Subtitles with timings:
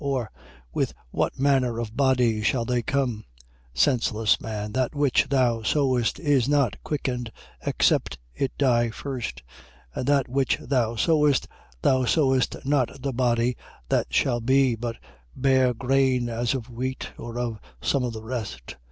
[0.03, 0.31] Or
[0.73, 3.23] with what manner of body shall they come?
[3.75, 3.77] 15:36.
[3.79, 7.31] Senseless man, that which thou sowest is not quickened,
[7.63, 9.43] except it die first.
[9.91, 9.99] 15:37.
[9.99, 11.47] And that which thou sowest,
[11.83, 13.55] thou sowest not the body
[13.89, 14.97] that shall be: but
[15.35, 18.77] bare grain, as of wheat, or of some of the rest.